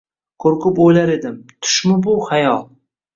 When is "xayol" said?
2.31-2.65